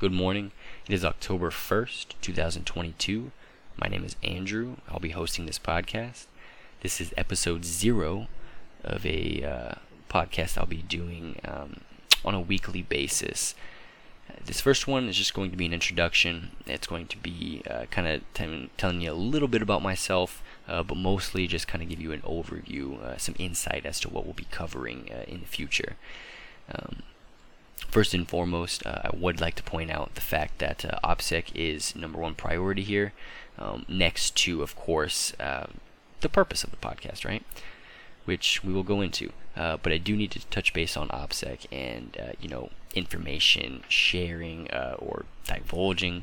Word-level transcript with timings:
good 0.00 0.10
morning. 0.10 0.50
It 0.88 0.94
is 0.94 1.04
October 1.04 1.50
1st, 1.50 2.14
2022. 2.22 3.32
My 3.76 3.86
name 3.86 4.02
is 4.02 4.16
Andrew. 4.24 4.76
I'll 4.88 4.98
be 4.98 5.10
hosting 5.10 5.44
this 5.44 5.58
podcast. 5.58 6.24
This 6.80 7.02
is 7.02 7.12
episode 7.18 7.66
zero 7.66 8.28
of 8.82 9.04
a 9.04 9.44
uh, 9.44 9.74
podcast 10.08 10.56
I'll 10.56 10.64
be 10.64 10.80
doing 10.80 11.38
um, 11.44 11.82
on 12.24 12.34
a 12.34 12.40
weekly 12.40 12.80
basis. 12.80 13.54
This 14.42 14.62
first 14.62 14.86
one 14.86 15.06
is 15.06 15.18
just 15.18 15.34
going 15.34 15.50
to 15.50 15.56
be 15.58 15.66
an 15.66 15.74
introduction. 15.74 16.52
It's 16.64 16.86
going 16.86 17.06
to 17.08 17.18
be 17.18 17.62
uh, 17.70 17.84
kind 17.90 18.08
of 18.08 18.22
t- 18.32 18.70
telling 18.78 19.02
you 19.02 19.12
a 19.12 19.12
little 19.12 19.48
bit 19.48 19.60
about 19.60 19.82
myself, 19.82 20.42
uh, 20.66 20.82
but 20.82 20.96
mostly 20.96 21.46
just 21.46 21.68
kind 21.68 21.82
of 21.82 21.90
give 21.90 22.00
you 22.00 22.12
an 22.12 22.22
overview, 22.22 22.98
uh, 23.02 23.18
some 23.18 23.34
insight 23.38 23.84
as 23.84 24.00
to 24.00 24.08
what 24.08 24.24
we'll 24.24 24.32
be 24.32 24.46
covering 24.50 25.10
uh, 25.12 25.24
in 25.28 25.40
the 25.40 25.46
future. 25.46 25.96
Um, 26.74 27.02
First 27.88 28.14
and 28.14 28.28
foremost, 28.28 28.86
uh, 28.86 29.00
I 29.04 29.10
would 29.16 29.40
like 29.40 29.56
to 29.56 29.62
point 29.62 29.90
out 29.90 30.14
the 30.14 30.20
fact 30.20 30.58
that 30.58 30.84
uh, 30.84 30.98
OPSEC 31.02 31.46
is 31.54 31.96
number 31.96 32.20
one 32.20 32.34
priority 32.34 32.82
here, 32.82 33.12
um, 33.58 33.84
next 33.88 34.36
to, 34.36 34.62
of 34.62 34.76
course, 34.76 35.32
uh, 35.40 35.66
the 36.20 36.28
purpose 36.28 36.62
of 36.62 36.70
the 36.70 36.76
podcast, 36.76 37.24
right? 37.24 37.44
Which 38.26 38.62
we 38.62 38.72
will 38.72 38.84
go 38.84 39.00
into. 39.00 39.32
Uh, 39.56 39.76
but 39.82 39.92
I 39.92 39.98
do 39.98 40.16
need 40.16 40.30
to 40.32 40.46
touch 40.46 40.72
base 40.72 40.96
on 40.96 41.08
OPSEC 41.08 41.66
and, 41.72 42.16
uh, 42.20 42.32
you 42.40 42.48
know, 42.48 42.70
information 42.94 43.82
sharing 43.88 44.70
uh, 44.70 44.94
or 44.98 45.24
divulging. 45.46 46.22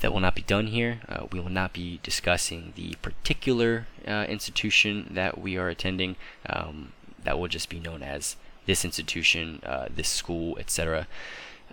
That 0.00 0.14
will 0.14 0.20
not 0.20 0.34
be 0.34 0.40
done 0.40 0.68
here. 0.68 1.00
we 1.30 1.40
will 1.40 1.50
not 1.50 1.74
be 1.74 2.00
discussing 2.02 2.72
the 2.74 2.94
particular 3.02 3.86
institution 4.06 5.10
that 5.10 5.38
we 5.38 5.58
are 5.58 5.68
attending. 5.68 6.16
Um, 6.48 6.92
that 7.22 7.38
will 7.38 7.48
just 7.48 7.68
be 7.68 7.78
known 7.80 8.02
as 8.02 8.36
this 8.70 8.84
institution, 8.84 9.60
uh, 9.66 9.86
this 9.90 10.08
school, 10.08 10.56
etc. 10.56 11.08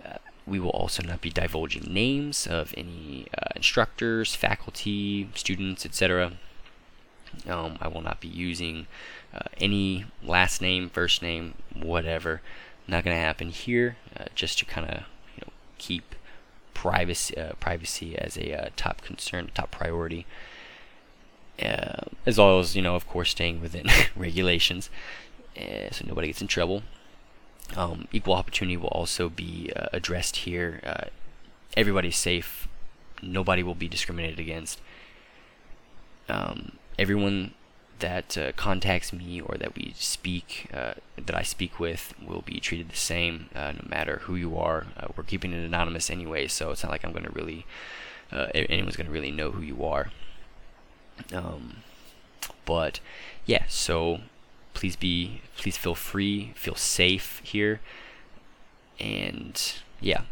Uh, 0.04 0.16
we 0.44 0.58
will 0.58 0.70
also 0.70 1.00
not 1.00 1.20
be 1.20 1.30
divulging 1.30 1.84
names 1.94 2.44
of 2.44 2.74
any 2.76 3.28
uh, 3.38 3.54
instructors, 3.54 4.34
faculty, 4.34 5.28
students, 5.34 5.86
etc. 5.86 6.32
Um, 7.48 7.78
I 7.80 7.86
will 7.86 8.00
not 8.00 8.20
be 8.20 8.26
using 8.26 8.88
uh, 9.32 9.46
any 9.60 10.06
last 10.24 10.60
name, 10.60 10.90
first 10.90 11.22
name, 11.22 11.54
whatever. 11.72 12.40
Not 12.88 13.04
going 13.04 13.14
to 13.14 13.22
happen 13.22 13.50
here, 13.50 13.96
uh, 14.18 14.24
just 14.34 14.58
to 14.58 14.64
kind 14.64 14.90
of 14.90 14.96
you 15.36 15.42
know 15.42 15.52
keep 15.78 16.16
privacy 16.74 17.36
privacy 17.60 18.18
as 18.18 18.36
a 18.36 18.70
top 18.74 19.02
concern, 19.02 19.52
top 19.54 19.70
priority. 19.70 20.26
Uh, 21.62 22.06
as 22.26 22.38
well 22.38 22.58
as 22.58 22.74
you 22.74 22.82
know, 22.82 22.96
of 22.96 23.06
course, 23.06 23.30
staying 23.30 23.60
within 23.60 23.86
regulations 24.16 24.90
uh, 25.58 25.90
so 25.90 26.04
nobody 26.06 26.28
gets 26.28 26.40
in 26.40 26.46
trouble. 26.46 26.82
Um, 27.76 28.08
equal 28.12 28.34
opportunity 28.34 28.76
will 28.76 28.88
also 28.88 29.28
be 29.28 29.70
uh, 29.76 29.86
addressed 29.92 30.36
here. 30.36 30.80
Uh, 30.84 31.04
everybody's 31.76 32.16
safe. 32.16 32.66
Nobody 33.22 33.62
will 33.62 33.74
be 33.74 33.88
discriminated 33.88 34.38
against. 34.38 34.80
Um, 36.28 36.72
everyone 36.98 37.54
that 37.98 38.38
uh, 38.38 38.52
contacts 38.52 39.12
me 39.12 39.40
or 39.40 39.56
that 39.58 39.74
we 39.74 39.92
speak, 39.96 40.68
uh, 40.72 40.94
that 41.16 41.34
I 41.34 41.42
speak 41.42 41.80
with, 41.80 42.14
will 42.24 42.42
be 42.42 42.60
treated 42.60 42.90
the 42.90 42.96
same, 42.96 43.50
uh, 43.54 43.72
no 43.72 43.86
matter 43.88 44.18
who 44.24 44.36
you 44.36 44.56
are. 44.56 44.86
Uh, 44.96 45.08
we're 45.16 45.24
keeping 45.24 45.52
it 45.52 45.64
anonymous 45.64 46.08
anyway, 46.08 46.46
so 46.46 46.70
it's 46.70 46.82
not 46.82 46.92
like 46.92 47.04
I'm 47.04 47.12
going 47.12 47.24
to 47.24 47.32
really, 47.32 47.66
anyone's 48.32 48.96
going 48.96 49.08
to 49.08 49.12
really 49.12 49.32
know 49.32 49.50
who 49.50 49.62
you 49.62 49.84
are. 49.84 50.10
Um, 51.32 51.78
but 52.64 53.00
yeah, 53.46 53.64
so 53.68 54.20
please 54.78 54.94
be 54.94 55.40
please 55.56 55.76
feel 55.76 55.96
free, 55.96 56.52
feel 56.54 56.76
safe 56.76 57.40
here, 57.42 57.80
and 59.00 59.74
yeah. 60.00 60.22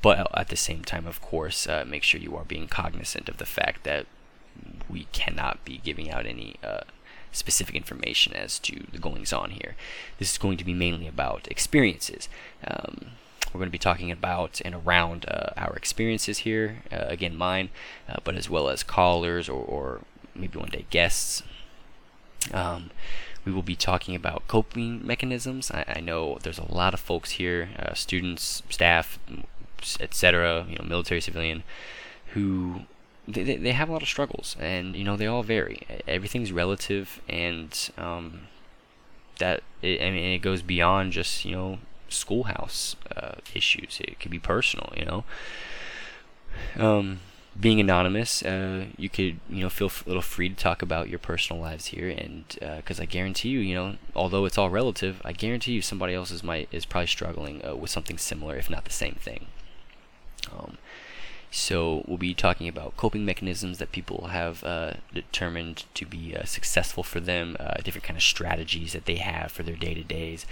But 0.00 0.30
at 0.32 0.48
the 0.48 0.56
same 0.56 0.84
time, 0.84 1.08
of 1.08 1.20
course, 1.20 1.66
uh, 1.66 1.84
make 1.84 2.04
sure 2.04 2.20
you 2.20 2.36
are 2.36 2.44
being 2.44 2.68
cognizant 2.68 3.28
of 3.28 3.38
the 3.38 3.44
fact 3.44 3.82
that 3.82 4.06
we 4.88 5.08
cannot 5.12 5.64
be 5.64 5.80
giving 5.82 6.08
out 6.08 6.24
any 6.24 6.54
uh, 6.62 6.82
specific 7.32 7.74
information 7.74 8.32
as 8.32 8.60
to 8.60 8.86
the 8.92 8.98
goings 8.98 9.32
on 9.32 9.50
here. 9.50 9.74
This 10.18 10.30
is 10.30 10.38
going 10.38 10.56
to 10.58 10.64
be 10.64 10.72
mainly 10.72 11.08
about 11.08 11.48
experiences. 11.50 12.28
Um, 12.64 13.10
we're 13.52 13.58
going 13.58 13.66
to 13.66 13.72
be 13.72 13.78
talking 13.78 14.12
about 14.12 14.62
and 14.64 14.74
around 14.74 15.26
uh, 15.26 15.50
our 15.56 15.74
experiences 15.74 16.38
here, 16.38 16.84
uh, 16.92 17.06
again, 17.08 17.36
mine, 17.36 17.70
uh, 18.08 18.18
but 18.22 18.36
as 18.36 18.48
well 18.48 18.68
as 18.68 18.84
callers 18.84 19.48
or, 19.48 19.62
or 19.64 20.00
maybe 20.34 20.58
one 20.58 20.68
day 20.68 20.86
guests. 20.90 21.42
Um, 22.54 22.90
we 23.44 23.52
will 23.52 23.62
be 23.62 23.76
talking 23.76 24.14
about 24.14 24.46
coping 24.48 25.06
mechanisms. 25.06 25.70
I, 25.70 25.84
I 25.96 26.00
know 26.00 26.38
there's 26.42 26.58
a 26.58 26.72
lot 26.72 26.94
of 26.94 27.00
folks 27.00 27.32
here, 27.32 27.70
uh, 27.78 27.94
students, 27.94 28.62
staff, 28.68 29.18
etc., 30.00 30.66
you 30.68 30.76
know, 30.76 30.84
military, 30.84 31.20
civilian, 31.20 31.62
who 32.34 32.82
they, 33.26 33.56
they 33.56 33.72
have 33.72 33.88
a 33.88 33.92
lot 33.92 34.02
of 34.02 34.08
struggles, 34.08 34.56
and 34.58 34.96
you 34.96 35.04
know 35.04 35.16
they 35.16 35.26
all 35.26 35.42
vary. 35.42 35.82
Everything's 36.06 36.52
relative, 36.52 37.20
and 37.28 37.90
um, 37.96 38.42
that 39.38 39.62
it, 39.82 40.02
I 40.02 40.10
mean 40.10 40.34
it 40.34 40.38
goes 40.42 40.62
beyond 40.62 41.12
just 41.12 41.44
you 41.44 41.52
know 41.52 41.78
schoolhouse 42.08 42.96
uh, 43.16 43.36
issues. 43.54 44.00
It 44.00 44.20
could 44.20 44.30
be 44.30 44.38
personal, 44.38 44.92
you 44.96 45.04
know. 45.04 45.24
Um, 46.76 47.20
being 47.58 47.80
anonymous, 47.80 48.42
uh, 48.42 48.86
you 48.96 49.08
could 49.08 49.40
you 49.48 49.62
know 49.62 49.68
feel 49.68 49.90
a 50.04 50.08
little 50.08 50.22
free 50.22 50.48
to 50.48 50.54
talk 50.54 50.82
about 50.82 51.08
your 51.08 51.18
personal 51.18 51.60
lives 51.60 51.86
here, 51.86 52.08
and 52.08 52.44
because 52.76 53.00
uh, 53.00 53.02
I 53.02 53.06
guarantee 53.06 53.48
you, 53.48 53.58
you 53.60 53.74
know, 53.74 53.96
although 54.14 54.44
it's 54.44 54.58
all 54.58 54.70
relative, 54.70 55.20
I 55.24 55.32
guarantee 55.32 55.72
you 55.72 55.82
somebody 55.82 56.14
else 56.14 56.30
is 56.30 56.44
might 56.44 56.68
is 56.70 56.84
probably 56.84 57.08
struggling 57.08 57.64
uh, 57.66 57.74
with 57.74 57.90
something 57.90 58.18
similar, 58.18 58.56
if 58.56 58.70
not 58.70 58.84
the 58.84 58.92
same 58.92 59.14
thing. 59.14 59.46
Um, 60.52 60.78
so 61.50 62.04
we'll 62.06 62.16
be 62.16 62.32
talking 62.32 62.68
about 62.68 62.96
coping 62.96 63.24
mechanisms 63.24 63.78
that 63.78 63.90
people 63.90 64.28
have 64.28 64.62
uh, 64.62 64.92
determined 65.12 65.84
to 65.94 66.06
be 66.06 66.36
uh, 66.36 66.44
successful 66.44 67.02
for 67.02 67.18
them, 67.18 67.56
uh, 67.58 67.74
different 67.82 68.04
kind 68.04 68.16
of 68.16 68.22
strategies 68.22 68.92
that 68.92 69.06
they 69.06 69.16
have 69.16 69.50
for 69.50 69.64
their 69.64 69.74
day 69.74 69.92
to 69.94 70.04
days. 70.04 70.46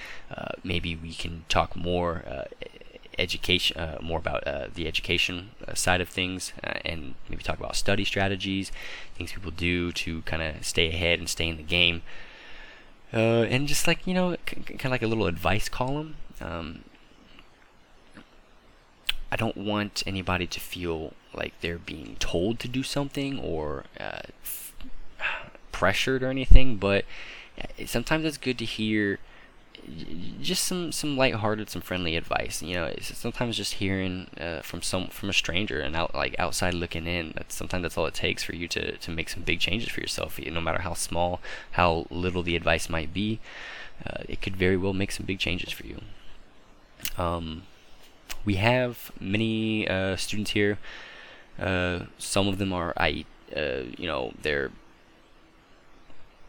Maybe 0.64 0.96
we 0.96 1.14
can 1.14 1.44
talk 1.48 1.76
more 1.76 2.24
education, 3.18 3.78
uh, 3.78 3.98
more 4.00 4.18
about 4.18 4.46
uh, 4.46 4.68
the 4.72 4.86
education 4.86 5.50
uh, 5.66 5.74
side 5.74 6.00
of 6.00 6.08
things, 6.08 6.52
uh, 6.62 6.78
and 6.84 7.14
maybe 7.28 7.42
talk 7.42 7.58
about 7.58 7.76
study 7.76 8.04
strategies, 8.04 8.70
things 9.14 9.32
people 9.32 9.50
do 9.50 9.92
to 9.92 10.22
kind 10.22 10.42
of 10.42 10.64
stay 10.64 10.88
ahead 10.88 11.18
and 11.18 11.28
stay 11.28 11.48
in 11.48 11.56
the 11.56 11.62
game, 11.62 12.02
uh, 13.12 13.44
and 13.50 13.68
just 13.68 13.86
like 13.86 14.06
you 14.06 14.14
know, 14.14 14.36
c- 14.48 14.56
kind 14.56 14.86
of 14.86 14.90
like 14.90 15.02
a 15.02 15.06
little 15.06 15.26
advice 15.26 15.68
column. 15.68 16.16
Um, 16.40 16.84
I 19.30 19.36
don't 19.36 19.56
want 19.56 20.02
anybody 20.06 20.46
to 20.46 20.60
feel 20.60 21.12
like 21.34 21.52
they're 21.60 21.78
being 21.78 22.16
told 22.18 22.58
to 22.60 22.68
do 22.68 22.82
something 22.82 23.38
or 23.38 23.84
f- 23.98 24.74
pressured 25.72 26.22
or 26.22 26.28
anything, 26.30 26.76
but 26.76 27.04
sometimes 27.84 28.24
it's 28.24 28.38
good 28.38 28.58
to 28.58 28.64
hear 28.64 29.18
just 30.40 30.64
some 30.64 30.92
some 30.92 31.16
lighthearted, 31.16 31.68
some 31.68 31.82
friendly 31.82 32.16
advice. 32.16 32.62
You 32.62 32.74
know, 32.74 32.94
sometimes 33.00 33.56
just 33.56 33.74
hearing 33.74 34.28
uh, 34.40 34.60
from 34.60 34.82
some 34.82 35.08
from 35.08 35.28
a 35.28 35.32
stranger 35.32 35.80
and 35.80 35.96
out 35.96 36.14
like 36.14 36.34
outside 36.38 36.74
looking 36.74 37.06
in. 37.06 37.32
That's 37.36 37.54
sometimes 37.54 37.82
that's 37.82 37.98
all 37.98 38.06
it 38.06 38.14
takes 38.14 38.42
for 38.42 38.54
you 38.54 38.68
to 38.68 38.96
to 38.96 39.10
make 39.10 39.28
some 39.28 39.42
big 39.42 39.60
changes 39.60 39.90
for 39.90 40.00
yourself. 40.00 40.38
No 40.38 40.60
matter 40.60 40.82
how 40.82 40.94
small, 40.94 41.40
how 41.72 42.06
little 42.10 42.42
the 42.42 42.56
advice 42.56 42.88
might 42.88 43.12
be, 43.12 43.40
uh, 44.06 44.22
it 44.28 44.40
could 44.40 44.56
very 44.56 44.76
well 44.76 44.92
make 44.92 45.12
some 45.12 45.26
big 45.26 45.38
changes 45.38 45.72
for 45.72 45.86
you. 45.86 46.00
Um, 47.16 47.62
we 48.44 48.54
have 48.54 49.10
many 49.20 49.88
uh, 49.88 50.16
students 50.16 50.52
here. 50.52 50.78
Uh, 51.58 52.06
some 52.18 52.46
of 52.48 52.58
them 52.58 52.72
are 52.72 52.92
I, 52.96 53.24
uh, 53.54 53.82
you 53.96 54.06
know, 54.06 54.32
they're 54.40 54.70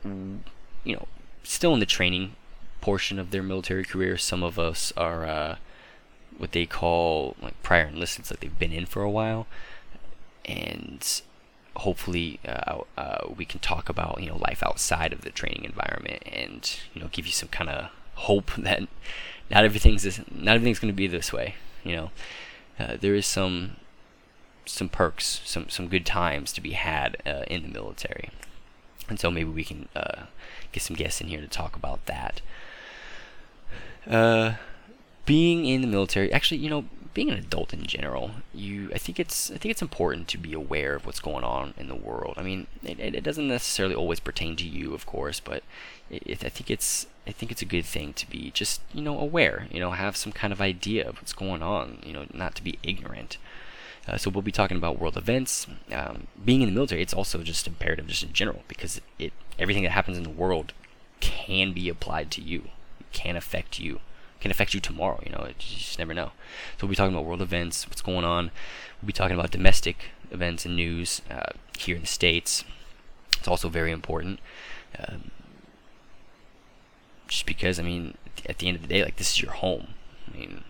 you 0.03 0.95
know 0.95 1.07
still 1.43 1.73
in 1.73 1.79
the 1.79 1.85
training 1.85 2.35
portion 2.81 3.19
of 3.19 3.31
their 3.31 3.43
military 3.43 3.83
career. 3.83 4.17
Some 4.17 4.43
of 4.43 4.57
us 4.57 4.93
are 4.95 5.25
uh, 5.25 5.55
what 6.37 6.51
they 6.51 6.65
call 6.65 7.35
like 7.41 7.61
prior 7.63 7.87
enlistments, 7.87 8.31
like 8.31 8.39
they've 8.39 8.59
been 8.59 8.73
in 8.73 8.85
for 8.85 9.03
a 9.03 9.09
while, 9.09 9.47
and 10.45 11.21
hopefully 11.75 12.39
uh, 12.45 12.79
uh, 12.97 13.27
we 13.35 13.45
can 13.45 13.59
talk 13.59 13.87
about 13.89 14.21
you 14.21 14.29
know 14.29 14.37
life 14.37 14.61
outside 14.63 15.13
of 15.13 15.21
the 15.21 15.29
training 15.29 15.63
environment 15.63 16.21
and 16.25 16.79
you 16.93 17.01
know 17.01 17.07
give 17.11 17.25
you 17.25 17.31
some 17.31 17.49
kind 17.49 17.69
of 17.69 17.89
hope 18.15 18.51
that 18.57 18.87
not 19.49 19.63
everything's 19.63 20.03
this, 20.03 20.21
not 20.31 20.55
everything's 20.55 20.79
going 20.79 20.93
to 20.93 20.97
be 20.97 21.07
this 21.07 21.33
way. 21.33 21.55
You 21.83 21.95
know, 21.95 22.11
uh, 22.79 22.97
there 22.99 23.15
is 23.15 23.25
some 23.25 23.77
some 24.65 24.89
perks, 24.89 25.41
some 25.43 25.69
some 25.69 25.87
good 25.87 26.05
times 26.05 26.53
to 26.53 26.61
be 26.61 26.71
had 26.71 27.17
uh, 27.25 27.43
in 27.47 27.63
the 27.63 27.69
military, 27.69 28.29
and 29.07 29.19
so 29.19 29.31
maybe 29.31 29.49
we 29.49 29.63
can 29.63 29.89
uh, 29.95 30.25
get 30.71 30.83
some 30.83 30.95
guests 30.95 31.21
in 31.21 31.27
here 31.27 31.41
to 31.41 31.47
talk 31.47 31.75
about 31.75 32.05
that. 32.05 32.41
Uh, 34.09 34.53
being 35.25 35.65
in 35.65 35.81
the 35.81 35.87
military, 35.87 36.31
actually, 36.33 36.57
you 36.57 36.69
know, 36.69 36.85
being 37.13 37.29
an 37.29 37.37
adult 37.37 37.73
in 37.73 37.85
general, 37.85 38.31
you 38.53 38.89
I 38.93 38.97
think 38.97 39.19
it's 39.19 39.51
I 39.51 39.57
think 39.57 39.71
it's 39.71 39.81
important 39.81 40.27
to 40.29 40.37
be 40.37 40.53
aware 40.53 40.95
of 40.95 41.05
what's 41.05 41.19
going 41.19 41.43
on 41.43 41.73
in 41.77 41.87
the 41.87 41.95
world. 41.95 42.35
I 42.37 42.43
mean, 42.43 42.67
it, 42.83 42.99
it 42.99 43.23
doesn't 43.23 43.47
necessarily 43.47 43.95
always 43.95 44.19
pertain 44.19 44.55
to 44.57 44.67
you, 44.67 44.93
of 44.93 45.05
course, 45.05 45.39
but 45.39 45.63
it, 46.09 46.43
I 46.43 46.49
think 46.49 46.71
it's 46.71 47.07
I 47.27 47.31
think 47.31 47.51
it's 47.51 47.61
a 47.61 47.65
good 47.65 47.85
thing 47.85 48.13
to 48.13 48.29
be 48.29 48.51
just 48.51 48.81
you 48.93 49.01
know 49.01 49.19
aware. 49.19 49.67
You 49.71 49.79
know, 49.79 49.91
have 49.91 50.17
some 50.17 50.31
kind 50.31 50.53
of 50.53 50.61
idea 50.61 51.07
of 51.07 51.17
what's 51.17 51.33
going 51.33 51.61
on. 51.61 51.99
You 52.03 52.13
know, 52.13 52.25
not 52.33 52.55
to 52.55 52.63
be 52.63 52.79
ignorant. 52.83 53.37
Uh, 54.07 54.17
so 54.17 54.29
we'll 54.29 54.41
be 54.41 54.51
talking 54.51 54.77
about 54.77 54.97
world 54.97 55.17
events. 55.17 55.67
Um, 55.91 56.27
being 56.43 56.61
in 56.61 56.69
the 56.69 56.73
military, 56.73 57.01
it's 57.01 57.13
also 57.13 57.43
just 57.43 57.67
imperative, 57.67 58.07
just 58.07 58.23
in 58.23 58.33
general, 58.33 58.63
because 58.67 59.01
it 59.19 59.33
everything 59.59 59.83
that 59.83 59.91
happens 59.91 60.17
in 60.17 60.23
the 60.23 60.29
world 60.29 60.73
can 61.19 61.73
be 61.73 61.89
applied 61.89 62.31
to 62.31 62.41
you, 62.41 62.69
can 63.11 63.35
affect 63.35 63.79
you, 63.79 63.99
can 64.39 64.51
affect 64.51 64.73
you 64.73 64.79
tomorrow. 64.79 65.21
You 65.25 65.31
know, 65.31 65.45
you 65.47 65.53
just 65.57 65.99
never 65.99 66.13
know. 66.13 66.31
So 66.77 66.87
we'll 66.87 66.89
be 66.89 66.95
talking 66.95 67.13
about 67.13 67.25
world 67.25 67.41
events, 67.41 67.87
what's 67.87 68.01
going 68.01 68.25
on. 68.25 68.51
We'll 69.01 69.07
be 69.07 69.13
talking 69.13 69.37
about 69.37 69.51
domestic 69.51 69.97
events 70.31 70.65
and 70.65 70.75
news 70.75 71.21
uh, 71.29 71.53
here 71.77 71.95
in 71.95 72.01
the 72.01 72.07
states. 72.07 72.63
It's 73.37 73.47
also 73.47 73.69
very 73.69 73.91
important. 73.91 74.39
Um, 74.97 75.31
just 77.27 77.45
because, 77.45 77.79
I 77.79 77.83
mean, 77.83 78.15
at 78.47 78.57
the 78.57 78.67
end 78.67 78.75
of 78.75 78.81
the 78.81 78.87
day, 78.87 79.03
like 79.03 79.17
this 79.17 79.31
is 79.31 79.41
your 79.41 79.51
home. 79.51 79.93
I 80.27 80.37
mean, 80.37 80.63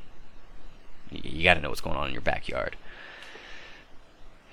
you, 1.11 1.43
got 1.43 1.55
to 1.55 1.61
know 1.61 1.69
what's 1.69 1.81
going 1.81 1.95
on 1.95 2.07
in 2.07 2.13
your 2.13 2.21
backyard. 2.21 2.75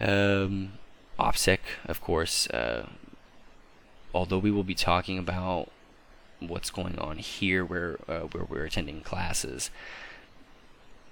Um, 0.00 0.74
OPSEC, 1.18 1.58
of 1.86 2.00
course. 2.00 2.48
Uh, 2.48 2.86
although 4.14 4.38
we 4.38 4.50
will 4.50 4.64
be 4.64 4.74
talking 4.74 5.18
about 5.18 5.70
what's 6.40 6.70
going 6.70 6.98
on 6.98 7.18
here, 7.18 7.64
where 7.64 7.98
uh, 8.08 8.20
where 8.20 8.44
we're 8.44 8.64
attending 8.64 9.00
classes, 9.00 9.70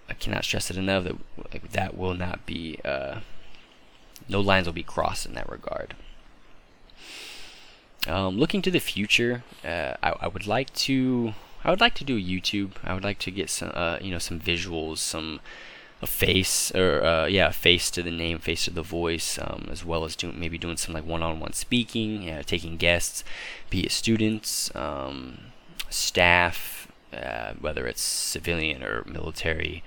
I 0.08 0.14
cannot 0.14 0.44
stress 0.44 0.70
it 0.70 0.76
enough 0.76 1.04
that 1.04 1.16
like, 1.52 1.72
that 1.72 1.96
will 1.96 2.14
not 2.14 2.46
be. 2.46 2.78
Uh, 2.84 3.20
no 4.28 4.40
lines 4.40 4.66
will 4.66 4.72
be 4.72 4.82
crossed 4.82 5.26
in 5.26 5.34
that 5.34 5.48
regard. 5.48 5.94
Um, 8.06 8.38
looking 8.38 8.62
to 8.62 8.70
the 8.70 8.80
future, 8.80 9.44
uh, 9.64 9.94
I, 10.02 10.14
I, 10.20 10.28
would 10.28 10.46
like 10.46 10.72
to. 10.74 11.34
I 11.62 11.70
would 11.70 11.80
like 11.80 11.94
to 11.94 12.04
do 12.04 12.20
YouTube. 12.20 12.72
I 12.84 12.94
would 12.94 13.04
like 13.04 13.18
to 13.20 13.30
get 13.30 13.48
some, 13.48 13.72
uh, 13.74 13.98
you 14.00 14.10
know, 14.10 14.18
some 14.18 14.38
visuals, 14.38 14.98
some 14.98 15.40
a 16.04 16.06
face 16.06 16.70
or 16.74 17.02
uh, 17.02 17.26
yeah, 17.26 17.48
a 17.48 17.52
face 17.52 17.90
to 17.90 18.02
the 18.02 18.10
name, 18.10 18.38
face 18.38 18.64
to 18.66 18.70
the 18.70 18.82
voice, 18.82 19.38
um, 19.38 19.68
as 19.70 19.84
well 19.84 20.04
as 20.04 20.14
doing 20.14 20.38
maybe 20.38 20.58
doing 20.58 20.76
some 20.76 20.94
like 20.94 21.06
one-on-one 21.06 21.54
speaking, 21.54 22.22
yeah, 22.22 22.42
taking 22.42 22.76
guests, 22.76 23.24
be 23.70 23.80
it 23.80 23.90
students, 23.90 24.74
um, 24.76 25.38
staff, 25.88 26.86
uh, 27.12 27.54
whether 27.58 27.86
it's 27.86 28.02
civilian 28.02 28.82
or 28.84 29.02
military. 29.06 29.82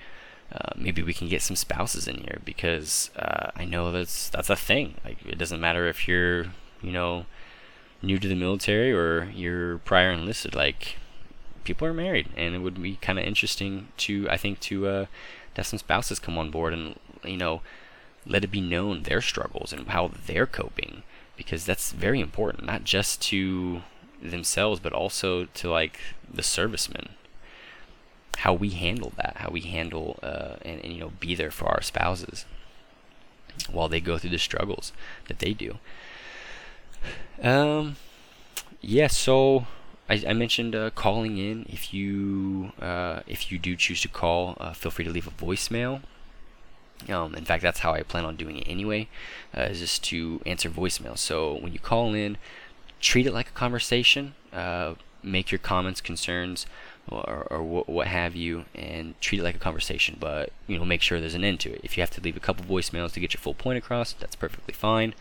Uh, 0.50 0.72
maybe 0.76 1.02
we 1.02 1.14
can 1.14 1.28
get 1.28 1.42
some 1.42 1.56
spouses 1.56 2.08
in 2.08 2.18
here 2.18 2.40
because 2.44 3.10
uh, 3.16 3.50
I 3.54 3.64
know 3.64 3.92
that's 3.92 4.28
that's 4.28 4.50
a 4.50 4.56
thing. 4.56 4.96
Like 5.04 5.24
it 5.24 5.38
doesn't 5.38 5.60
matter 5.60 5.86
if 5.86 6.08
you're 6.08 6.46
you 6.82 6.90
know 6.90 7.26
new 8.02 8.18
to 8.18 8.28
the 8.28 8.34
military 8.34 8.92
or 8.92 9.30
you're 9.34 9.78
prior 9.78 10.10
enlisted. 10.10 10.54
Like 10.54 10.96
people 11.64 11.86
are 11.86 11.94
married, 11.94 12.28
and 12.36 12.54
it 12.56 12.58
would 12.58 12.82
be 12.82 12.96
kind 12.96 13.18
of 13.20 13.24
interesting 13.24 13.88
to 13.98 14.26
I 14.28 14.36
think 14.36 14.58
to 14.60 15.06
uh, 15.58 15.60
have 15.60 15.66
some 15.66 15.78
spouses 15.78 16.18
come 16.18 16.38
on 16.38 16.50
board 16.50 16.72
and 16.72 16.98
you 17.24 17.36
know 17.36 17.60
let 18.26 18.44
it 18.44 18.50
be 18.50 18.60
known 18.60 19.02
their 19.02 19.20
struggles 19.20 19.72
and 19.72 19.88
how 19.88 20.10
they're 20.26 20.46
coping 20.46 21.02
because 21.36 21.64
that's 21.64 21.92
very 21.92 22.20
important 22.20 22.64
not 22.64 22.84
just 22.84 23.20
to 23.22 23.82
themselves 24.22 24.80
but 24.80 24.92
also 24.92 25.46
to 25.46 25.70
like 25.70 25.98
the 26.32 26.42
servicemen. 26.42 27.10
How 28.38 28.52
we 28.52 28.70
handle 28.70 29.12
that 29.16 29.38
how 29.38 29.50
we 29.50 29.60
handle 29.62 30.18
uh, 30.22 30.56
and, 30.62 30.80
and 30.84 30.92
you 30.92 31.00
know 31.00 31.12
be 31.18 31.34
there 31.34 31.50
for 31.50 31.66
our 31.66 31.82
spouses 31.82 32.44
while 33.70 33.88
they 33.88 34.00
go 34.00 34.18
through 34.18 34.30
the 34.30 34.38
struggles 34.38 34.92
that 35.26 35.40
they 35.40 35.52
do. 35.52 35.78
Um 37.42 37.96
yeah 38.80 39.08
so 39.08 39.66
I, 40.08 40.22
I 40.28 40.32
mentioned 40.32 40.74
uh, 40.74 40.90
calling 40.90 41.38
in. 41.38 41.66
If 41.68 41.92
you 41.92 42.72
uh, 42.80 43.20
if 43.26 43.52
you 43.52 43.58
do 43.58 43.76
choose 43.76 44.00
to 44.02 44.08
call, 44.08 44.56
uh, 44.58 44.72
feel 44.72 44.90
free 44.90 45.04
to 45.04 45.10
leave 45.10 45.26
a 45.26 45.30
voicemail. 45.30 46.00
Um, 47.08 47.34
in 47.34 47.44
fact, 47.44 47.62
that's 47.62 47.80
how 47.80 47.92
I 47.92 48.02
plan 48.02 48.24
on 48.24 48.36
doing 48.36 48.56
it 48.56 48.64
anyway, 48.66 49.08
uh, 49.56 49.62
is 49.62 49.78
just 49.78 50.02
to 50.04 50.40
answer 50.44 50.68
voicemail. 50.68 51.16
So 51.16 51.54
when 51.54 51.72
you 51.72 51.78
call 51.78 52.12
in, 52.12 52.38
treat 53.00 53.24
it 53.26 53.32
like 53.32 53.48
a 53.48 53.52
conversation. 53.52 54.34
Uh, 54.52 54.94
make 55.22 55.50
your 55.50 55.58
comments, 55.58 56.00
concerns, 56.00 56.66
or, 57.08 57.46
or 57.50 57.62
what, 57.62 57.88
what 57.88 58.06
have 58.06 58.34
you, 58.34 58.64
and 58.74 59.20
treat 59.20 59.40
it 59.40 59.42
like 59.42 59.54
a 59.54 59.60
conversation. 59.60 60.16
But 60.18 60.52
you 60.66 60.78
know, 60.78 60.84
make 60.84 61.02
sure 61.02 61.20
there's 61.20 61.34
an 61.34 61.44
end 61.44 61.60
to 61.60 61.72
it. 61.74 61.80
If 61.82 61.96
you 61.96 62.02
have 62.02 62.10
to 62.10 62.20
leave 62.20 62.36
a 62.36 62.40
couple 62.40 62.64
voicemails 62.64 63.12
to 63.12 63.20
get 63.20 63.34
your 63.34 63.40
full 63.40 63.54
point 63.54 63.78
across, 63.78 64.12
that's 64.12 64.36
perfectly 64.36 64.74
fine. 64.74 65.14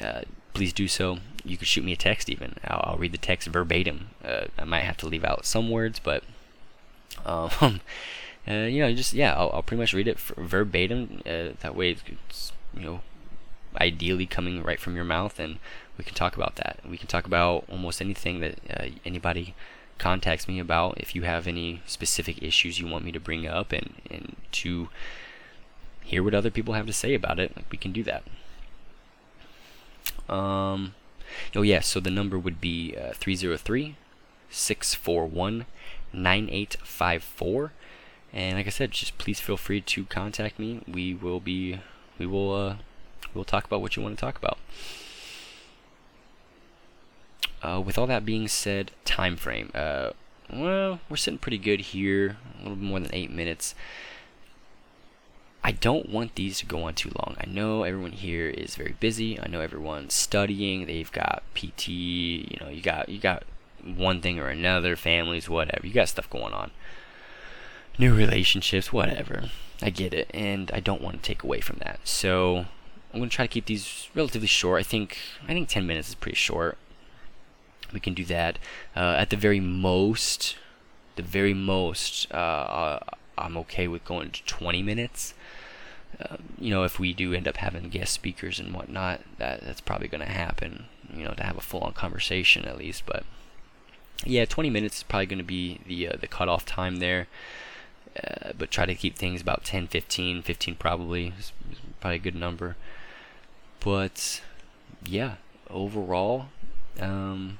Uh, 0.00 0.22
please 0.56 0.72
do 0.72 0.88
so. 0.88 1.18
You 1.44 1.56
could 1.56 1.68
shoot 1.68 1.84
me 1.84 1.92
a 1.92 1.96
text 1.96 2.30
even. 2.30 2.54
I'll, 2.64 2.92
I'll 2.92 2.98
read 2.98 3.12
the 3.12 3.18
text 3.18 3.48
verbatim. 3.48 4.08
Uh, 4.24 4.46
I 4.58 4.64
might 4.64 4.84
have 4.84 4.96
to 4.98 5.06
leave 5.06 5.24
out 5.24 5.44
some 5.44 5.70
words, 5.70 6.00
but 6.02 6.24
um, 7.24 7.50
uh, 8.48 8.52
you 8.52 8.80
know, 8.80 8.92
just 8.94 9.12
yeah, 9.12 9.34
I'll, 9.34 9.50
I'll, 9.52 9.62
pretty 9.62 9.80
much 9.80 9.92
read 9.92 10.08
it 10.08 10.18
verbatim. 10.18 11.20
Uh, 11.26 11.50
that 11.60 11.74
way, 11.74 11.90
it's 11.90 12.52
you 12.74 12.82
know, 12.82 13.00
ideally 13.80 14.26
coming 14.26 14.62
right 14.62 14.80
from 14.80 14.96
your 14.96 15.04
mouth, 15.04 15.38
and 15.38 15.58
we 15.98 16.04
can 16.04 16.14
talk 16.14 16.36
about 16.36 16.56
that. 16.56 16.80
We 16.88 16.96
can 16.96 17.08
talk 17.08 17.26
about 17.26 17.64
almost 17.70 18.00
anything 18.00 18.40
that 18.40 18.58
uh, 18.70 18.86
anybody 19.04 19.54
contacts 19.98 20.48
me 20.48 20.58
about. 20.58 20.98
If 20.98 21.14
you 21.14 21.22
have 21.22 21.46
any 21.46 21.82
specific 21.86 22.42
issues 22.42 22.78
you 22.78 22.86
want 22.86 23.04
me 23.04 23.12
to 23.12 23.20
bring 23.20 23.46
up, 23.46 23.72
and 23.72 23.94
and 24.10 24.36
to 24.52 24.88
hear 26.02 26.22
what 26.22 26.34
other 26.34 26.50
people 26.50 26.74
have 26.74 26.86
to 26.86 26.92
say 26.92 27.14
about 27.14 27.38
it, 27.38 27.56
like 27.56 27.66
we 27.70 27.78
can 27.78 27.92
do 27.92 28.02
that. 28.04 28.22
Um, 30.28 30.94
oh, 31.54 31.62
yeah, 31.62 31.80
so 31.80 32.00
the 32.00 32.10
number 32.10 32.38
would 32.38 32.60
be 32.60 32.96
uh, 32.96 33.12
303 33.14 33.96
641 34.50 35.66
9854. 36.12 37.72
And 38.32 38.56
like 38.56 38.66
I 38.66 38.70
said, 38.70 38.90
just 38.90 39.18
please 39.18 39.40
feel 39.40 39.56
free 39.56 39.80
to 39.80 40.04
contact 40.04 40.58
me. 40.58 40.82
We 40.86 41.14
will 41.14 41.40
be, 41.40 41.80
we 42.18 42.26
will, 42.26 42.54
uh, 42.54 42.76
we'll 43.34 43.44
talk 43.44 43.64
about 43.64 43.80
what 43.80 43.96
you 43.96 44.02
want 44.02 44.16
to 44.16 44.20
talk 44.20 44.36
about. 44.36 44.58
Uh, 47.62 47.80
with 47.80 47.98
all 47.98 48.06
that 48.06 48.24
being 48.24 48.48
said, 48.48 48.90
time 49.04 49.36
frame. 49.36 49.70
Uh, 49.74 50.10
well, 50.52 51.00
we're 51.08 51.16
sitting 51.16 51.38
pretty 51.38 51.58
good 51.58 51.80
here, 51.80 52.36
a 52.58 52.62
little 52.62 52.76
bit 52.76 52.84
more 52.84 53.00
than 53.00 53.14
eight 53.14 53.30
minutes. 53.30 53.74
I 55.66 55.72
don't 55.72 56.08
want 56.08 56.36
these 56.36 56.60
to 56.60 56.66
go 56.66 56.84
on 56.84 56.94
too 56.94 57.10
long. 57.18 57.34
I 57.40 57.44
know 57.44 57.82
everyone 57.82 58.12
here 58.12 58.48
is 58.48 58.76
very 58.76 58.94
busy. 59.00 59.40
I 59.40 59.48
know 59.48 59.60
everyone's 59.60 60.14
studying. 60.14 60.86
They've 60.86 61.10
got 61.10 61.42
PT. 61.56 61.88
You 61.88 62.58
know, 62.60 62.68
you 62.68 62.80
got 62.80 63.08
you 63.08 63.18
got 63.18 63.42
one 63.82 64.20
thing 64.20 64.38
or 64.38 64.46
another, 64.46 64.94
families, 64.94 65.48
whatever. 65.48 65.84
You 65.84 65.92
got 65.92 66.08
stuff 66.08 66.30
going 66.30 66.52
on. 66.52 66.70
New 67.98 68.14
relationships, 68.14 68.92
whatever. 68.92 69.50
I 69.82 69.90
get 69.90 70.14
it, 70.14 70.30
and 70.32 70.70
I 70.72 70.78
don't 70.78 71.02
want 71.02 71.16
to 71.16 71.26
take 71.26 71.42
away 71.42 71.60
from 71.60 71.78
that. 71.78 71.98
So 72.04 72.66
I'm 73.12 73.18
gonna 73.18 73.28
try 73.28 73.46
to 73.46 73.52
keep 73.52 73.66
these 73.66 74.08
relatively 74.14 74.46
short. 74.46 74.78
I 74.78 74.84
think 74.84 75.18
I 75.42 75.48
think 75.48 75.68
10 75.68 75.84
minutes 75.84 76.10
is 76.10 76.14
pretty 76.14 76.36
short. 76.36 76.78
We 77.92 77.98
can 77.98 78.14
do 78.14 78.24
that. 78.26 78.60
Uh, 78.94 79.16
at 79.18 79.30
the 79.30 79.36
very 79.36 79.58
most, 79.58 80.54
the 81.16 81.22
very 81.24 81.54
most, 81.54 82.28
uh, 82.32 82.36
uh 82.36 83.00
I'm 83.36 83.56
okay 83.58 83.88
with 83.88 84.04
going 84.04 84.30
to 84.30 84.44
20 84.44 84.80
minutes. 84.82 85.34
Um, 86.18 86.54
you 86.58 86.70
know, 86.70 86.84
if 86.84 86.98
we 86.98 87.12
do 87.12 87.34
end 87.34 87.46
up 87.46 87.58
having 87.58 87.88
guest 87.88 88.12
speakers 88.12 88.58
and 88.58 88.72
whatnot, 88.74 89.20
that 89.38 89.60
that's 89.60 89.80
probably 89.80 90.08
going 90.08 90.24
to 90.24 90.32
happen. 90.32 90.86
You 91.14 91.24
know, 91.24 91.34
to 91.34 91.44
have 91.44 91.56
a 91.56 91.62
full-on 91.62 91.92
conversation 91.92 92.64
at 92.64 92.78
least. 92.78 93.04
But 93.06 93.24
yeah, 94.24 94.44
20 94.44 94.70
minutes 94.70 94.98
is 94.98 95.02
probably 95.02 95.26
going 95.26 95.38
to 95.38 95.44
be 95.44 95.80
the 95.86 96.08
uh, 96.08 96.16
the 96.20 96.26
cutoff 96.26 96.64
time 96.64 96.96
there. 96.96 97.28
Uh, 98.16 98.52
but 98.56 98.70
try 98.70 98.86
to 98.86 98.94
keep 98.94 99.16
things 99.16 99.42
about 99.42 99.62
10, 99.62 99.88
15, 99.88 100.40
15 100.40 100.74
probably 100.76 101.34
is 101.38 101.52
probably 102.00 102.16
a 102.16 102.20
good 102.20 102.34
number. 102.34 102.76
But 103.80 104.40
yeah, 105.04 105.34
overall, 105.68 106.46
um, 106.98 107.58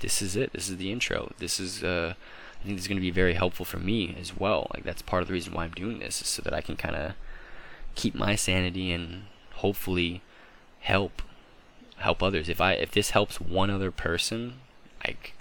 this 0.00 0.20
is 0.20 0.36
it. 0.36 0.52
This 0.52 0.68
is 0.68 0.76
the 0.76 0.92
intro. 0.92 1.32
This 1.38 1.58
is 1.58 1.82
uh, 1.82 2.14
I 2.60 2.64
think 2.64 2.76
this 2.76 2.84
is 2.84 2.88
going 2.88 2.98
to 2.98 3.02
be 3.02 3.10
very 3.10 3.34
helpful 3.34 3.64
for 3.64 3.78
me 3.78 4.16
as 4.20 4.36
well. 4.36 4.68
Like 4.74 4.84
that's 4.84 5.02
part 5.02 5.22
of 5.22 5.28
the 5.28 5.34
reason 5.34 5.54
why 5.54 5.64
I'm 5.64 5.72
doing 5.72 5.98
this 5.98 6.20
is 6.20 6.28
so 6.28 6.42
that 6.42 6.54
I 6.54 6.60
can 6.60 6.76
kind 6.76 6.96
of 6.96 7.14
keep 7.98 8.14
my 8.14 8.36
sanity 8.36 8.92
and 8.92 9.24
hopefully 9.54 10.22
help 10.80 11.20
help 11.96 12.22
others. 12.22 12.48
If 12.48 12.60
I 12.60 12.72
if 12.74 12.92
this 12.92 13.10
helps 13.10 13.40
one 13.40 13.70
other 13.70 13.90
person, 13.90 14.60
like 15.04 15.34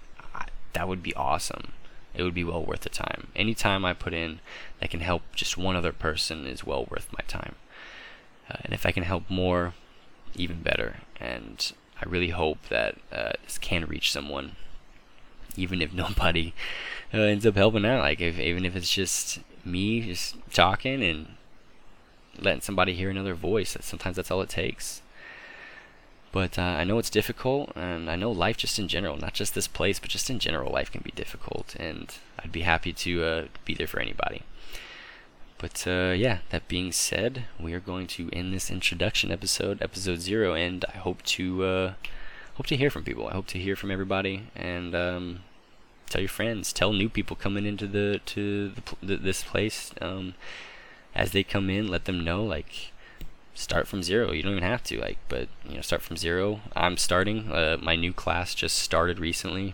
that 0.74 0.88
would 0.88 1.04
be 1.04 1.14
awesome. 1.16 1.74
It 2.14 2.24
would 2.24 2.34
be 2.34 2.44
well 2.44 2.64
worth 2.64 2.82
the 2.82 2.90
time. 2.90 3.28
Any 3.36 3.54
time 3.54 3.86
I 3.86 3.94
put 3.94 4.14
in 4.14 4.40
that 4.80 4.90
can 4.90 5.02
help 5.02 5.22
just 5.36 5.58
one 5.58 5.76
other 5.76 5.92
person 5.92 6.46
is 6.48 6.66
well 6.66 6.86
worth 6.90 7.08
my 7.14 7.24
time. 7.28 7.56
Uh, 8.50 8.58
and 8.64 8.74
if 8.74 8.86
I 8.86 8.92
can 8.92 9.04
help 9.04 9.30
more, 9.30 9.74
even 10.36 10.62
better. 10.62 10.98
And 11.20 11.72
I 12.02 12.06
really 12.10 12.30
hope 12.30 12.70
that 12.70 12.96
uh, 13.12 13.34
this 13.44 13.58
can 13.58 13.86
reach 13.86 14.12
someone, 14.12 14.56
even 15.56 15.82
if 15.82 15.94
nobody 16.04 16.54
uh, 17.14 17.20
ends 17.20 17.46
up 17.46 17.56
helping 17.56 17.86
out. 17.86 18.02
Like 18.02 18.22
if 18.22 18.40
even 18.40 18.66
if 18.66 18.76
it's 18.76 18.92
just 18.92 19.40
me 19.64 20.02
just 20.02 20.36
talking 20.52 21.04
and 21.04 21.37
letting 22.40 22.62
somebody 22.62 22.94
hear 22.94 23.10
another 23.10 23.36
voice. 23.36 23.74
That 23.74 23.84
sometimes 23.84 24.16
that's 24.16 24.32
all 24.32 24.42
it 24.42 24.50
takes. 24.50 25.02
But 26.32 26.60
uh, 26.60 26.62
I 26.62 26.84
know 26.84 27.00
it's 27.00 27.10
difficult, 27.10 27.72
and 27.76 28.10
I 28.10 28.16
know 28.16 28.32
life 28.32 28.58
just 28.58 28.78
in 28.78 28.88
general, 28.88 29.18
not 29.18 29.34
just 29.34 29.56
this 29.56 29.68
place, 29.68 29.98
but 29.98 30.10
just 30.10 30.30
in 30.30 30.40
general, 30.40 30.72
life 30.72 30.92
can 30.92 31.02
be 31.02 31.12
difficult. 31.16 31.76
And 31.80 32.14
I'd 32.40 32.52
be 32.52 32.62
happy 32.62 32.94
to 32.94 33.24
uh, 33.24 33.46
be 33.66 33.74
there 33.74 33.88
for 33.88 34.00
anybody. 34.00 34.44
But 35.58 35.88
uh, 35.88 36.14
yeah, 36.16 36.40
that 36.50 36.68
being 36.68 36.92
said, 36.92 37.46
we 37.60 37.74
are 37.74 37.80
going 37.80 38.08
to 38.08 38.30
end 38.32 38.54
this 38.54 38.70
introduction 38.70 39.32
episode, 39.32 39.82
episode 39.82 40.20
zero, 40.20 40.54
and 40.54 40.86
I 40.94 40.98
hope 40.98 41.24
to 41.24 41.64
uh, 41.64 41.94
hope 42.56 42.68
to 42.68 42.78
hear 42.78 42.92
from 42.92 43.04
people. 43.04 43.28
I 43.28 43.34
hope 43.34 43.48
to 43.48 43.60
hear 43.60 43.76
from 43.76 43.90
everybody, 43.90 44.50
and 44.56 44.94
um, 44.94 45.40
tell 46.10 46.22
your 46.22 46.30
friends, 46.30 46.72
tell 46.72 46.94
new 46.94 47.10
people 47.10 47.36
coming 47.36 47.66
into 47.66 47.88
the 47.88 48.22
to 48.28 48.74
the, 49.02 49.18
this 49.18 49.44
place. 49.44 49.92
Um, 50.00 50.36
as 51.18 51.32
they 51.32 51.44
come 51.44 51.70
in, 51.70 51.88
let 51.88 52.06
them 52.06 52.24
know 52.24 52.44
like 52.44 52.94
start 53.56 53.88
from 53.88 54.04
zero. 54.04 54.32
You 54.32 54.44
don't 54.44 54.52
even 54.52 54.64
have 54.64 54.84
to 54.84 55.00
like, 55.00 55.18
but 55.28 55.50
you 55.68 55.76
know, 55.76 55.82
start 55.82 56.04
from 56.04 56.16
zero. 56.16 56.62
I'm 56.76 56.96
starting. 56.96 57.52
Uh, 57.52 57.78
my 57.82 57.96
new 57.96 58.14
class 58.14 58.54
just 58.54 58.78
started 58.78 59.20
recently. 59.20 59.74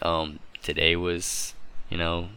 Um, 0.00 0.38
today 0.62 0.94
was, 0.94 1.54
you 1.90 1.98
know, 1.98 2.28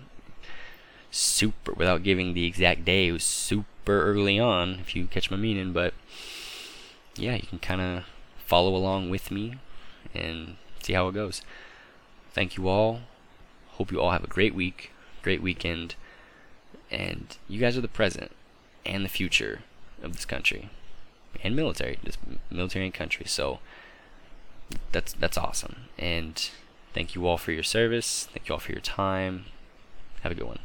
super. 1.11 1.73
Without 1.73 2.01
giving 2.01 2.33
the 2.33 2.45
exact 2.45 2.83
day, 2.83 3.07
it 3.07 3.11
was 3.11 3.23
super 3.23 4.01
early 4.03 4.39
on. 4.39 4.79
If 4.79 4.95
you 4.95 5.05
catch 5.05 5.29
my 5.29 5.37
meaning, 5.37 5.71
but 5.71 5.93
yeah, 7.15 7.35
you 7.35 7.47
can 7.47 7.59
kind 7.59 7.81
of 7.81 8.03
follow 8.43 8.75
along 8.75 9.11
with 9.11 9.29
me 9.29 9.55
and 10.15 10.57
see 10.81 10.93
how 10.93 11.07
it 11.07 11.13
goes. 11.13 11.43
Thank 12.31 12.57
you 12.57 12.67
all. 12.67 13.01
Hope 13.73 13.91
you 13.91 14.01
all 14.01 14.11
have 14.11 14.23
a 14.23 14.27
great 14.27 14.55
week, 14.55 14.91
great 15.21 15.41
weekend, 15.43 15.93
and 16.91 17.37
you 17.47 17.59
guys 17.59 17.77
are 17.77 17.81
the 17.81 17.87
present 17.87 18.31
and 18.85 19.03
the 19.03 19.09
future 19.09 19.61
of 20.01 20.13
this 20.13 20.25
country 20.25 20.69
and 21.43 21.55
military, 21.55 21.99
this 22.03 22.17
military 22.49 22.85
and 22.85 22.93
country. 22.93 23.25
So 23.25 23.59
that's 24.91 25.13
that's 25.13 25.37
awesome. 25.37 25.87
And 25.97 26.49
thank 26.93 27.15
you 27.15 27.27
all 27.27 27.37
for 27.37 27.51
your 27.51 27.63
service. 27.63 28.27
Thank 28.33 28.47
you 28.47 28.53
all 28.53 28.59
for 28.59 28.71
your 28.71 28.81
time. 28.81 29.45
Have 30.21 30.31
a 30.31 30.35
good 30.35 30.47
one. 30.47 30.59